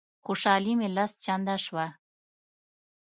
خوشالي 0.25 0.73
مي 0.79 0.87
لس 0.95 1.11
چنده 1.23 1.55
شوه. 1.65 1.85